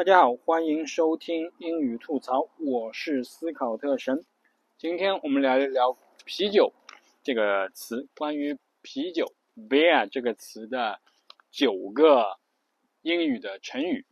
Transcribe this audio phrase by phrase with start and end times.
[0.00, 4.24] 大家好，欢迎收听英语吐槽，我是思考特神。
[4.78, 6.72] 今天我们聊一聊啤酒
[7.22, 9.34] 这个词，关于啤酒
[9.68, 11.00] beer 这个词的
[11.50, 12.38] 九个
[13.02, 14.06] 英语的成语。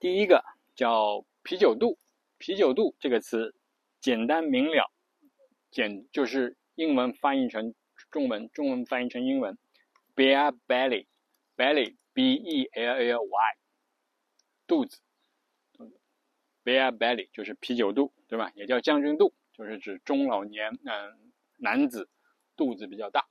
[0.00, 0.42] 第一个
[0.74, 1.96] 叫啤酒肚，
[2.36, 3.54] 啤酒肚这个词
[4.00, 4.90] 简单明了，
[5.70, 7.72] 简就是英文翻译成
[8.10, 9.56] 中文，中文翻译成英文
[10.16, 13.63] ，beer belly，belly b e l l y。
[14.66, 15.00] 肚子
[16.64, 18.50] ，bear belly 就是啤酒肚，对吧？
[18.54, 22.08] 也叫将军肚，就是指中老年嗯男子
[22.56, 23.26] 肚子比较大，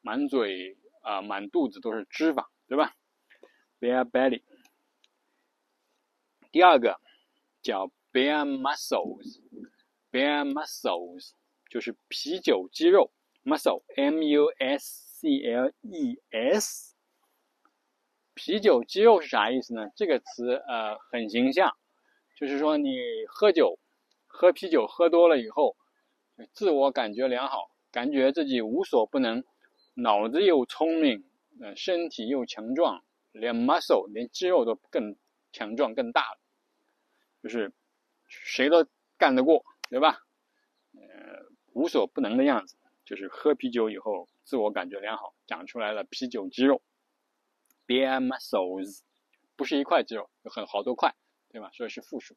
[0.00, 2.94] 满嘴啊满肚子都是脂肪，对吧
[3.80, 4.42] ？bear belly。
[6.52, 7.00] 第二个
[7.62, 11.32] 叫 bear muscles，bear muscles
[11.68, 13.12] 就是啤酒肌肉
[13.44, 16.89] ，muscle m u s c l e s。
[18.42, 19.90] 啤酒肌肉是啥意思呢？
[19.94, 21.76] 这个词呃很形象，
[22.38, 22.96] 就是说你
[23.28, 23.78] 喝酒，
[24.26, 25.76] 喝啤酒喝多了以后，
[26.54, 29.44] 自我感觉良好，感觉自己无所不能，
[29.92, 31.22] 脑子又聪明，
[31.60, 35.16] 呃身体又强壮，连 muscle 连肌肉都更
[35.52, 36.38] 强壮更大了，
[37.42, 37.74] 就是
[38.26, 38.86] 谁都
[39.18, 40.18] 干得过，对吧？
[40.94, 41.44] 呃
[41.74, 46.80] 无所不能的样子，就是喝啤酒以后自我感觉良好，长出来了啤酒肌肉。
[47.90, 49.00] Beer muscles
[49.56, 51.12] 不是一块肌肉，有很好多块，
[51.48, 51.72] 对吧？
[51.72, 52.36] 所以是复数。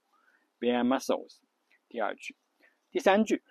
[0.60, 1.38] Beer muscles
[1.88, 2.36] 第二句，
[2.90, 3.44] 第三句，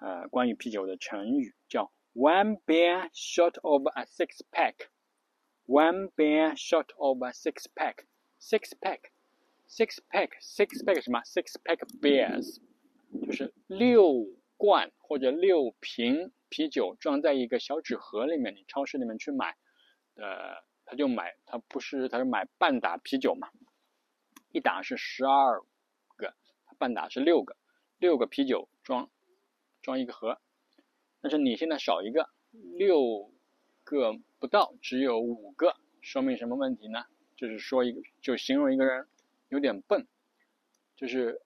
[0.00, 4.88] 呃，关于啤酒的成语叫 One beer shot of a six pack。
[5.66, 8.06] One beer shot of a six pack。
[8.40, 12.62] Six pack，six pack，six pack 什么？Six pack beers
[13.26, 14.24] 就是六
[14.56, 19.58] 罐或者六瓶啤酒装在一个小纸盒里面，你超市里面去买
[20.14, 20.64] 的。
[20.90, 23.48] 他就买，他不是，他是买半打啤酒嘛，
[24.50, 25.62] 一打是十二
[26.16, 26.34] 个，
[26.78, 27.56] 半打是六个，
[27.98, 29.08] 六个啤酒装
[29.82, 30.40] 装一个盒，
[31.20, 33.32] 但是你现在少一个，六
[33.84, 37.04] 个不到，只有五个，说明什么问题呢？
[37.36, 39.06] 就是说一个，就形容一个人
[39.48, 40.08] 有点笨，
[40.96, 41.40] 就是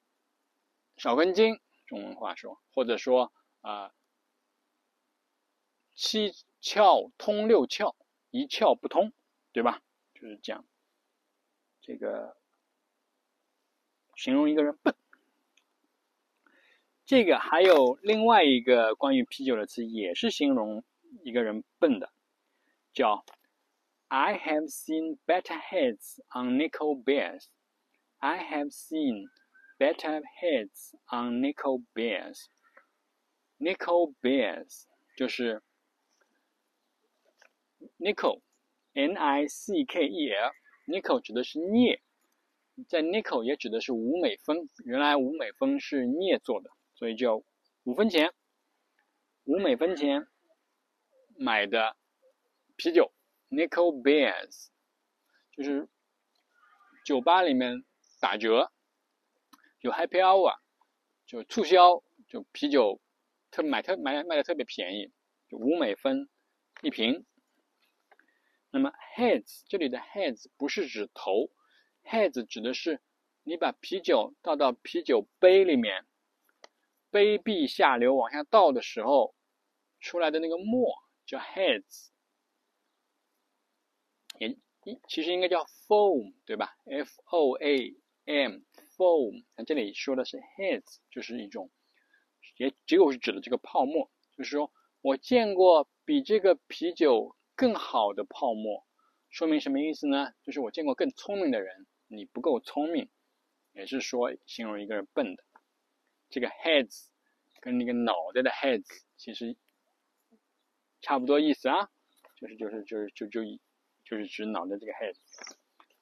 [0.97, 3.31] 少根筋，中文话说，或者说
[3.61, 3.93] 啊
[5.95, 6.33] 七
[6.63, 7.95] 窍通六窍，
[8.31, 9.13] 一窍不通。
[9.55, 9.81] 对吧？
[10.15, 10.67] 就是讲
[11.81, 12.37] 这个
[14.17, 14.97] 形容一个人笨。
[17.05, 20.85] 这个还有另外一个关于啤酒的词，也是形容
[21.23, 22.13] 一个人笨的，
[22.93, 23.25] 叫
[24.09, 27.47] "I have seen better heads on nickel beers."
[28.19, 29.29] I have seen
[29.79, 32.47] better heads on nickel beers.
[33.59, 35.63] Nickel beers 就是
[37.99, 38.41] nickel。
[38.95, 42.01] Nickel，nickel 指的是镍，
[42.89, 44.69] 在 nickel 也指的是五美分。
[44.85, 47.43] 原来五美分是镍做的，所以叫
[47.83, 48.33] 五分钱，
[49.45, 50.29] 五美分钱
[51.37, 51.97] 买的
[52.77, 53.13] 啤酒
[53.51, 54.69] ，nickel beers，
[55.51, 55.89] 就是
[57.05, 57.85] 酒吧里面
[58.21, 58.71] 打折，
[59.81, 60.57] 有 happy hour，
[61.27, 63.01] 就促销，就啤酒
[63.51, 65.13] 特买特买卖的特别便宜，
[65.49, 66.29] 就五美分
[66.83, 67.27] 一瓶。
[68.75, 71.49] 那么 heads 这里的 heads 不是指头
[72.03, 73.01] ，heads 指的是
[73.45, 76.05] 你把啤酒倒到啤酒杯里面，
[77.09, 79.37] 杯壁下流往下倒的时候
[80.01, 80.93] 出来的那个沫
[81.25, 82.09] 叫 heads，
[84.41, 84.59] 也
[85.09, 88.59] 其实应该叫 foam 对吧？f o a m
[88.97, 91.71] foam，那这里说的是 heads，就是一种
[92.57, 97.37] 也就是指的这个泡沫，就是说我见过比这个啤酒。
[97.57, 98.85] 更好的泡沫，
[99.31, 100.33] 说明什么意思呢？
[100.43, 103.09] 就是我见过更聪明的人，你不够聪明，
[103.73, 105.45] 也是说形容一个人笨的。
[106.31, 107.07] 这个 heads
[107.61, 109.57] 跟那个脑袋的 heads 其实
[111.01, 111.89] 差不多意思啊，
[112.37, 113.43] 就是就是就是就就
[114.05, 115.17] 就是指脑袋这个 heads。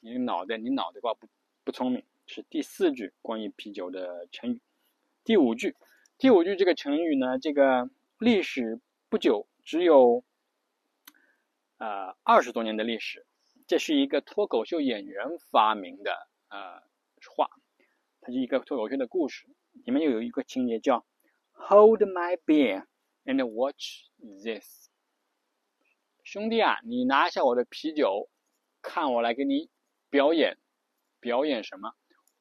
[0.01, 1.29] 你脑袋你脑袋瓜不
[1.65, 4.61] 不聪明，是第四句关于啤酒的成语。
[5.23, 5.77] 第五句，
[6.17, 8.81] 第五句这个成语呢，这个历史
[9.11, 10.25] 不久，只有。
[11.83, 13.27] 呃，二十多年的历史，
[13.67, 16.81] 这是一个脱口秀演员发明的呃
[17.35, 17.51] 话，
[18.21, 19.49] 它是一个脱口秀的故事，
[19.85, 21.05] 里面又有一个情节叫
[21.51, 22.87] “Hold my beer
[23.25, 24.05] and watch
[24.45, 24.91] this”。
[26.23, 28.31] 兄弟啊，你拿下我的啤酒，
[28.81, 29.69] 看我来给你
[30.09, 30.59] 表演，
[31.19, 31.97] 表演什么？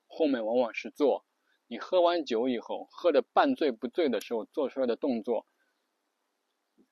[0.06, 1.26] 后面往往是做
[1.66, 5.48] 你喝完酒以后，喝的半醉不醉的时候做出来的动作，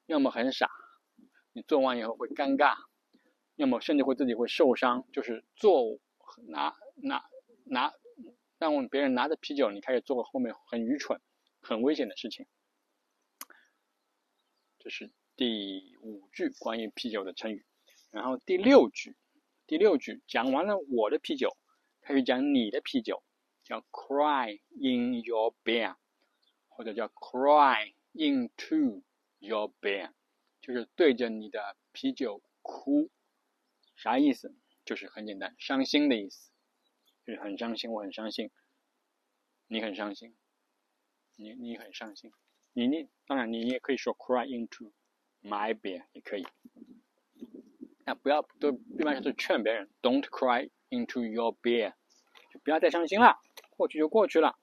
[0.08, 0.68] 要么很傻。
[1.68, 2.76] 做完以后会尴尬，
[3.56, 5.06] 要么甚至会自己会受伤。
[5.12, 6.00] 就是做
[6.48, 7.24] 拿拿
[7.66, 7.94] 拿，
[8.58, 11.22] 让别人拿着啤酒，你开始做后面很愚蠢、
[11.62, 12.48] 很危险的事情。
[14.80, 17.66] 这是第五句关于啤酒的成语。
[18.12, 19.16] 然后第六句，
[19.68, 21.56] 第六句讲完了我的啤酒，
[22.02, 23.22] 开始讲你的啤酒，
[23.64, 25.96] 叫 cry in your beer，
[26.70, 29.04] 或者叫 cry into
[29.40, 30.12] your beer，
[30.62, 33.10] 就是对着你的啤酒哭，
[33.96, 34.56] 啥意思？
[34.86, 36.52] 就是很简单，伤心的意思，
[37.26, 38.50] 就是很伤心，我很伤心，
[39.68, 40.36] 你很伤心，
[41.36, 42.32] 你你很伤心，
[42.74, 44.92] 你你当然你也可以说 cry into
[45.42, 46.48] my beer 也可以。
[48.06, 51.94] 那不要都一般是劝别人，Don't cry into your beer，
[52.52, 53.38] 就不要再伤心了，
[53.78, 54.58] 过去就过去了。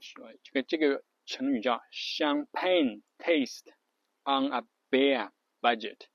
[0.00, 3.72] 说这个这个成语叫 champagne taste
[4.24, 5.30] on a beer
[5.60, 6.08] budget。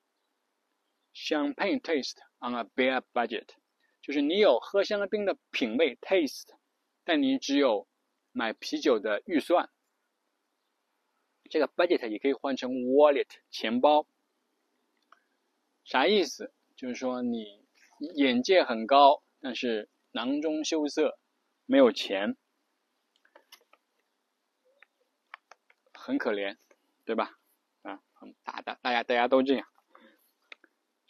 [1.14, 3.48] champagne taste on a bare budget，
[4.02, 6.50] 就是你有喝香槟的品味 taste，
[7.06, 7.88] 但你只有
[8.34, 9.70] 买啤酒的预算。
[11.50, 14.08] 这个 budget 也可以换成 wallet 钱包，
[15.84, 16.54] 啥意思？
[16.76, 17.66] 就是说你
[18.16, 21.18] 眼界很高，但是囊中羞涩，
[21.66, 22.36] 没有钱。
[25.94, 26.58] 很可怜，
[27.06, 27.38] 对吧？
[27.84, 28.02] 啊，
[28.44, 29.66] 大大大家大家都这样。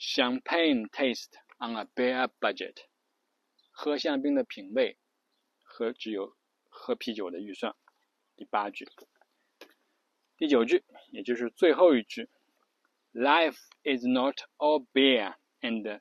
[0.03, 2.87] Champagne taste on a bare budget，
[3.71, 4.99] 喝香槟的品味
[5.63, 6.37] 和只有
[6.69, 7.75] 喝啤酒的预算。
[8.37, 8.87] 第八句，
[10.37, 12.29] 第九句，也就是最后一句：
[13.13, 16.01] Life is not all beer and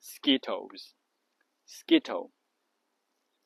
[0.00, 0.94] skittles.
[1.66, 2.32] Skittle,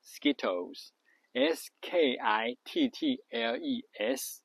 [0.02, 0.92] skittles,
[1.34, 4.40] s k i t t l e s.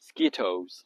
[0.00, 0.82] Skittles,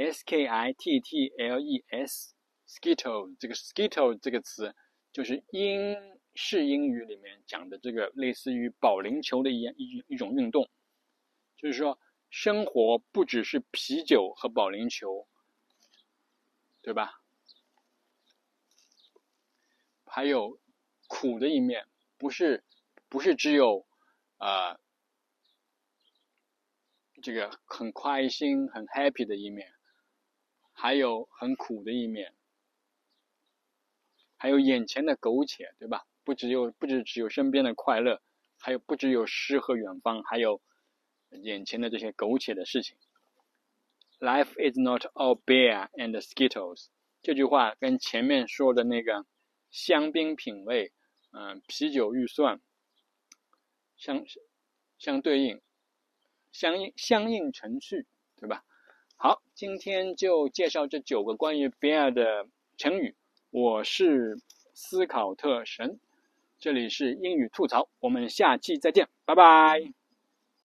[0.00, 2.34] S K I T T L E S,
[2.66, 4.74] skittle 这个 skittle 这个词
[5.12, 5.94] 就是英
[6.34, 10.70] 式英语里面讲的这个类似于保龄球的一样一一种运动，
[11.56, 11.98] 就是说
[12.30, 15.28] 生活不只是啤酒和保龄球，
[16.80, 17.20] 对吧？
[20.06, 20.58] 还有
[21.08, 21.86] 苦的一面，
[22.16, 22.64] 不是
[23.10, 23.86] 不是只有
[24.38, 24.80] 啊。
[27.22, 29.74] 这个很开心、很 happy 的一面，
[30.80, 32.32] 还有很苦的一面，
[34.38, 36.06] 还有眼前的苟且，对吧？
[36.24, 38.22] 不只有，不只只有身边的快乐，
[38.58, 40.62] 还有不只有诗和远方，还有
[41.28, 42.96] 眼前的这些苟且的事情。
[44.20, 46.86] Life is not all beer and skittles。
[47.20, 49.26] 这句话跟前面说的那个
[49.70, 50.94] 香槟品味，
[51.32, 52.62] 嗯，啤酒预算
[53.98, 54.24] 相
[54.98, 55.60] 相对应。
[56.52, 58.64] 相应相应程序，对吧？
[59.22, 62.46] 好，今天就介绍这九个关于 bear 的
[62.78, 63.14] 成语。
[63.50, 64.40] 我是
[64.72, 66.00] 斯考特神，
[66.58, 69.99] 这里是英语吐槽，我们下期再见，拜拜。